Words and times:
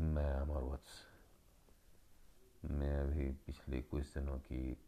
मैं 0.00 0.32
अमर 0.32 0.62
वत्स। 0.62 1.06
मैं 2.64 3.00
अभी 3.00 3.30
पिछले 3.30 3.82
कुछ 3.82 4.14
दिनों 4.14 4.38
की 4.38 4.84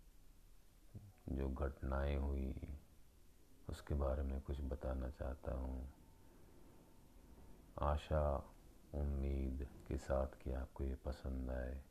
जो 1.28 1.48
घटनाएँ 1.48 2.16
हुई, 2.16 2.54
उसके 3.68 3.94
बारे 3.94 4.22
में 4.22 4.40
कुछ 4.40 4.60
बताना 4.60 5.10
चाहता 5.10 5.54
हूँ। 5.54 5.92
आशा, 7.80 8.54
उम्मीद 8.94 9.68
के 9.88 9.96
साथ 9.96 10.26
कि 10.26 10.52
आपको 10.52 10.84
ये 10.84 10.94
पसंद 10.94 11.50
आए। 11.50 11.82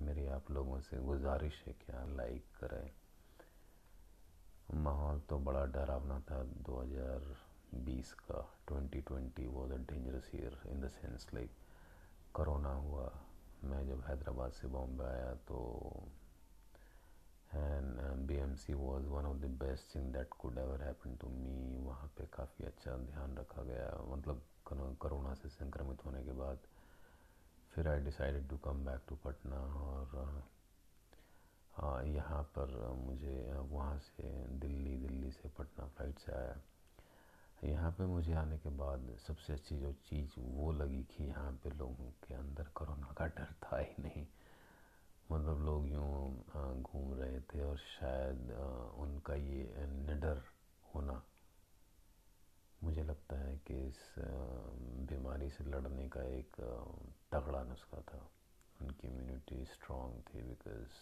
मेरी 0.00 0.26
आप 0.26 0.50
लोगों 0.50 0.80
से 0.80 0.98
गुजारिश 0.98 1.64
है 1.66 1.72
कि 1.72 1.92
आप 1.92 2.08
लाइक 2.08 2.44
करें। 2.60 2.92
माहौल 4.74 5.20
तो 5.20 5.38
बड़ा 5.38 5.66
डरावना 5.66 6.20
था 6.20 6.42
2020 6.42 8.12
का। 8.12 8.58
2020 8.68 9.46
was 9.46 9.72
a 9.72 9.76
dangerous 9.76 10.30
year 10.34 10.60
in 10.66 10.80
the 10.80 10.88
sense 10.88 11.26
like 11.34 11.50
corona 12.34 12.72
हुआ। 12.74 13.10
मैं 13.64 13.86
जब 13.86 14.02
हैदराबाद 14.08 14.52
से 14.52 14.68
बॉम्बे 14.68 15.04
आया 15.04 15.32
तो 15.48 15.58
and 17.54 18.00
B 18.26 18.36
M 18.36 18.54
C 18.56 18.74
was 18.74 19.06
one 19.06 19.24
of 19.26 19.36
the 19.38 19.50
best 19.60 19.94
thing 19.94 20.12
that 20.12 20.28
could 20.40 20.58
ever 20.58 20.82
happen 20.82 21.16
to 21.20 21.28
me 21.28 21.78
वहाँ 21.86 22.08
पे 22.18 22.26
काफ़ी 22.32 22.66
अच्छा 22.66 22.96
ध्यान 23.06 23.36
रखा 23.38 23.62
गया। 23.62 23.90
मतलब 24.12 24.42
कोरोना 24.66 25.34
से 25.34 25.48
संक्रमित 25.48 26.04
होने 26.06 26.22
के 26.24 26.32
बाद 26.38 26.58
फिर 27.72 27.88
I 27.88 28.00
decided 28.04 28.48
to 28.48 28.56
come 28.64 28.84
back 28.84 29.00
to 29.08 29.16
Patna 29.24 29.58
और 31.76 32.06
यहाँ 32.06 32.42
पर 32.56 32.76
मुझे 32.98 33.36
वहाँ 33.70 33.98
से 34.00 34.30
दिल्ली 34.60 34.96
दिल्ली 34.98 35.30
से 35.32 35.48
पटना 35.58 35.86
फ़्लाइट 35.86 36.18
से 36.18 36.32
आया। 36.32 36.56
यहाँ 37.62 37.90
पे 37.92 38.04
मुझे 38.06 38.32
आने 38.34 38.56
के 38.58 38.68
बाद 38.76 39.16
सबसे 39.26 39.52
अच्छी 39.52 39.76
जो 39.78 39.92
चीज़ 40.08 40.38
वो 40.40 40.72
लगी 40.72 41.02
कि 41.10 41.24
यहाँ 41.24 41.52
पे 41.64 41.70
लोगों 41.70 42.10
के 42.26 42.34
अंदर 42.34 42.68
कोरोना 42.74 43.12
का 43.18 43.26
डर 43.36 43.52
था 43.64 43.78
ही 43.78 44.02
नहीं। 44.02 44.26
मतलब 45.32 45.64
लोग 45.64 45.88
यूँ 45.88 46.82
घूम 46.82 47.12
रहे 47.20 47.40
थे 47.50 47.62
और 47.64 47.76
शायद 47.78 48.50
उनका 48.98 49.34
ये 49.34 49.86
निडर 49.88 50.42
होना 50.94 51.22
मुझे 52.84 53.02
लगता 53.02 53.38
है 53.38 53.56
कि 53.66 53.74
इस 53.86 54.00
बीमारी 55.10 55.50
से 55.50 55.64
लड़ने 55.64 56.08
का 56.08 56.22
एक 56.38 56.56
तगड़ा 57.32 57.62
नुस्खा 57.64 58.00
था। 58.08 58.26
उनकी 58.80 59.08
इम्यूनिटी 59.08 59.64
स्ट्रॉन्ग 59.66 60.22
थी 60.28 60.42
because 60.42 60.92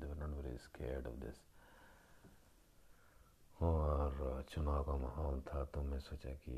they 0.00 0.06
were 0.06 0.16
not 0.16 0.34
very 0.36 0.56
scared 0.58 1.06
of 1.06 1.16
this 1.24 1.38
और 3.62 4.44
चुनाव 4.50 4.82
का 4.84 4.96
माहौल 4.98 5.40
था 5.46 5.64
तो 5.74 5.82
मैं 5.82 5.98
सोचा 6.00 6.30
कि 6.44 6.54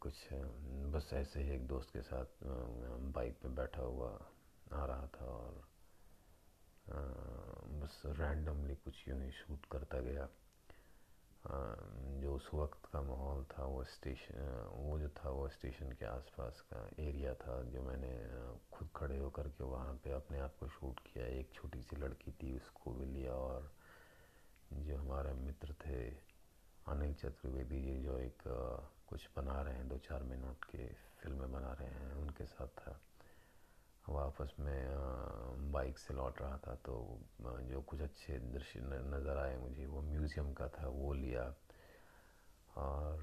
कुछ, 0.00 0.14
बस 0.94 1.10
ऐसे 1.14 1.42
ही 1.42 1.50
एक 1.54 1.66
दोस्त 1.68 1.92
के 1.92 2.02
साथ 2.02 2.42
बाइक 3.14 3.38
पे 3.42 3.48
बैठा 3.54 3.82
हुआ 3.82 4.10
आ 4.72 4.84
रहा 4.86 5.06
था 5.14 5.26
और 5.26 5.62
बस 7.82 8.02
रैंडमली 8.18 8.74
कुछ 8.84 9.06
यूँ 9.08 9.20
ही 9.22 9.30
शूट 9.32 9.66
करता 9.72 10.00
गया। 10.00 10.28
जो 12.20 12.34
उस 12.34 12.48
वक्त 12.54 12.86
का 12.92 13.00
माहौल 13.02 13.44
था 13.52 13.64
वो 13.66 13.84
स्टेशन 13.84 14.68
वो 14.74 14.98
जो 14.98 15.08
था 15.18 15.30
वो 15.30 15.48
स्टेशन 15.48 15.92
के 15.92 16.06
आसपास 16.06 16.60
का 16.72 16.88
एरिया 17.04 17.34
था 17.44 17.62
जो 17.70 17.82
मैंने 17.82 18.12
खुद 18.72 18.88
खड़े 18.96 19.18
होकर 19.18 19.48
के 19.48 19.64
वहाँ 19.64 19.94
पे 20.04 20.12
अपने 20.12 20.38
आप 20.40 20.56
को 20.60 20.68
शूट 20.68 21.00
किया। 21.06 21.26
एक 21.38 21.52
छोटी 21.54 21.82
सी 21.82 21.96
लड़की 21.96 22.32
थी, 22.32 22.56
उसको 22.56 22.92
भी 22.92 23.06
लिया 23.06 23.32
और 23.32 23.72
जो 24.76 24.96
हमारे 24.96 25.32
मित्र 25.36 25.74
थे, 25.80 26.00
अनिल 26.86 27.14
चतुर्वेदी 27.14 27.80
जी 27.82 27.96
जो 28.02 28.18
एक 28.18 28.42
कुछ 29.08 29.28
बना 29.36 29.60
रहे 29.62 29.74
हैं 29.74 29.88
दो 29.88 29.98
चार 30.04 30.22
मिनट 30.24 30.64
के 30.64 30.86
फ़िल्में 31.20 31.52
बना 31.52 31.72
रहे 31.72 31.88
हैं, 31.90 32.12
उनके 32.14 32.44
साथ 32.46 32.68
था। 32.78 32.98
वो 34.04 34.16
आपस 34.18 34.54
में 34.60 35.72
बाइक 35.72 35.98
से 35.98 36.14
लौट 36.14 36.40
रहा 36.40 36.56
था 36.66 36.74
तो 36.84 36.94
जो 37.70 37.80
कुछ 37.82 38.00
अच्छे 38.00 38.38
दृश्य 38.52 38.80
नज़र 38.82 39.38
आए 39.38 39.56
मुझे, 39.58 39.86
वो 39.86 40.00
म्यूज़ियम 40.02 40.52
का 40.52 40.68
था, 40.68 40.88
वो 40.88 41.12
लिया। 41.14 41.44
और 42.76 43.16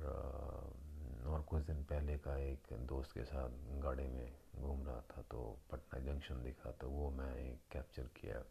और 1.27 1.41
कुछ 1.49 1.63
दिन 1.63 1.83
पहले 1.83 2.17
का 2.17 2.37
एक 2.39 2.67
दोस्त 2.89 3.11
के 3.13 3.23
साथ 3.23 3.49
गाड़ी 3.83 4.07
में 4.07 4.31
घूम 4.57 4.83
रहा 4.85 5.01
था 5.11 5.21
तो 5.31 5.39
पटना 5.71 5.99
जंक्शन 6.05 6.41
दिखा 6.43 6.71
तो 6.81 6.89
वो 6.89 7.09
मैं 7.11 7.33
कैप्चर 7.71 8.07
किया। 8.17 8.41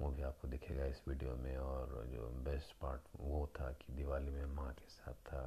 वो 0.00 0.10
भी 0.10 0.22
आपको 0.22 0.48
दिखेगा 0.48 0.84
इस 0.86 1.02
वीडियो 1.08 1.34
में 1.36 1.56
और 1.56 2.06
जो 2.12 2.28
बेस्ट 2.44 2.72
पार्ट 2.80 3.08
वो 3.20 3.46
था 3.60 3.70
कि 3.80 3.92
दिवाली 3.92 4.30
में 4.30 4.54
माँ 4.54 4.72
के 4.72 4.88
साथ 4.88 5.14
था। 5.26 5.42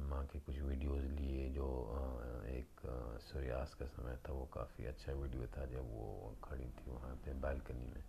माँ 0.00 0.24
के 0.26 0.38
कुछ 0.38 0.58
वीडियोस 0.58 1.04
लिए 1.20 1.48
जो 1.50 1.66
एक 2.48 2.80
सूर्यास्त 3.22 3.78
का 3.78 3.86
समय 3.86 4.16
था, 4.28 4.32
वो 4.32 4.44
काफ़ी 4.54 4.86
अच्छा 4.86 5.12
वीडियो 5.12 5.46
था 5.56 5.64
जब 5.66 5.92
वो 5.92 6.36
खड़ी 6.44 6.64
थी 6.64 6.90
वहाँ 6.90 7.14
पे 7.24 7.32
बालकनी 7.40 7.86
में। 7.86 8.02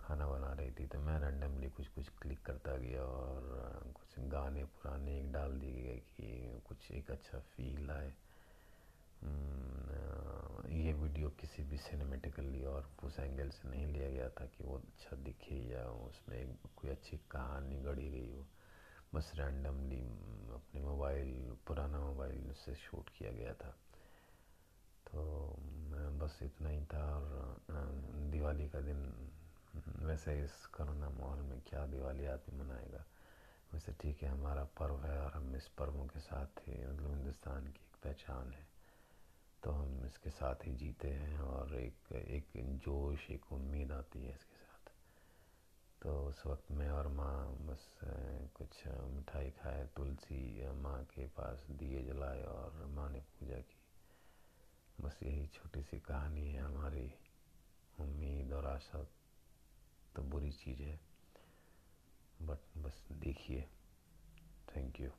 खाना 0.00 0.26
बना 0.26 0.52
रही 0.52 0.70
थी 0.70 0.86
तो 0.86 0.98
मैं 0.98 1.18
रैंडमली 1.20 1.68
कुछ 1.70 1.88
कुछ 1.88 2.08
क्लिक 2.22 2.42
करता 2.46 2.76
गया 2.76 3.02
और 3.02 3.92
कुछ 3.94 4.24
गाने 4.28 4.64
पुराने 4.64 5.18
एक 5.18 5.32
डाल 5.32 5.58
दिए 5.60 5.82
गए 5.82 5.98
कि 6.10 6.60
कुछ 6.68 6.90
एक 6.90 7.10
अच्छा 7.10 7.38
फील 7.54 7.90
आए। 7.90 8.12
ये 10.76 10.92
वीडियो 10.92 11.28
किसी 11.30 11.62
भी 11.62 11.76
सिनेमेटिकली 11.78 12.64
और 12.64 12.90
उस 13.04 13.18
एंगल 13.18 13.48
से 13.48 13.68
नहीं 13.68 13.86
लिया 13.86 14.10
गया 14.10 14.28
था 14.30 14.46
कि 14.46 14.64
वो 14.64 14.76
अच्छा 14.76 15.16
दिखे 15.16 15.56
या 15.72 15.84
उसमें 15.84 16.56
कोई 16.76 16.90
अच्छी 16.90 17.16
कहानी 17.30 17.80
गढ़ी 17.80 18.08
गई 18.10 18.32
हो। 18.32 18.46
बस 19.14 19.32
रैंडमली 19.34 20.02
अपने 20.54 20.80
मोबाइल 20.80 21.56
पुराना 21.66 22.00
मोबाइल 22.00 22.52
से 22.54 22.74
शूट 22.74 23.08
किया 23.08 23.30
गया 23.32 23.54
था। 23.54 23.70
तो 25.06 25.56
बस 26.20 26.38
इतना 26.42 26.68
ही 26.68 26.84
था 26.84 27.04
और 27.16 27.60
दिवाली 28.30 28.68
का 28.68 28.80
दिन, 28.80 29.30
वैसे 29.98 30.38
इस 30.44 30.66
कोरोना 30.66 31.10
माहौल 31.10 31.42
में 31.42 31.60
क्या 31.60 31.86
दिवाली 31.86 32.26
आदमी 32.26 32.62
मनाएगा? 32.62 33.04
वैसे 33.72 33.92
ठीक 33.92 34.22
है, 34.22 34.28
हमारा 34.28 34.64
पर्व 34.78 35.04
है 35.04 35.18
और 35.20 35.32
हम 35.32 35.56
इस 35.56 35.68
पर्वों 35.68 36.06
के 36.06 36.20
साथ 36.20 36.68
ही 36.68 36.86
मतलब 36.86 37.10
हिंदुस्तान 37.10 37.66
की 37.66 37.80
एक 37.80 37.96
पहचान 38.04 38.52
है। 38.52 38.75
तो 39.62 39.70
हम 39.70 40.04
इसके 40.06 40.30
साथ 40.30 40.66
ही 40.66 40.72
जीते 40.74 41.08
हैं 41.10 41.38
और 41.38 41.74
एक 41.74 42.12
एक 42.12 42.46
जोश, 42.56 43.30
एक 43.30 43.52
उम्मीद 43.52 43.92
आती 43.92 44.22
है 44.22 44.34
इसके 44.34 44.56
साथ। 44.56 44.90
तो 46.02 46.26
उस 46.26 46.42
वक्त 46.46 46.70
मैं 46.70 46.90
और 46.90 47.08
माँ 47.08 47.56
बस 47.60 47.94
कुछ 48.54 48.86
मिठाई 48.86 49.50
खाए, 49.50 49.86
तुलसी 49.96 50.70
माँ 50.72 51.02
के 51.04 51.26
पास 51.28 51.66
दिए 51.70 52.02
जलाए 52.02 52.42
और 52.44 52.86
माँ 52.86 53.10
ने 53.10 53.20
पूजा 53.20 53.58
की। 53.60 53.80
बस 55.00 55.18
यही 55.22 55.46
छोटी 55.46 55.82
सी 55.82 55.98
कहानी 56.00 56.52
है 56.52 56.60
हमारी। 56.60 57.12
उम्मीद 58.00 58.52
और 58.52 58.66
आशा 58.66 59.02
तो 60.16 60.22
बुरी 60.22 60.50
चीज़ 60.52 60.82
है, 60.82 61.00
बट 62.42 62.58
बस 62.76 63.04
देखिए। 63.12 63.68
Thank 64.68 65.00
you. 65.00 65.10